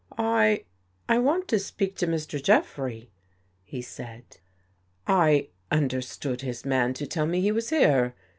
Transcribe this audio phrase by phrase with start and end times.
[0.17, 0.63] "I—
[1.09, 2.41] I want to speak to Mr.
[2.41, 3.11] Jeffrey,"
[3.63, 4.37] he said."
[5.07, 8.15] I— understood his man to tell me he was here.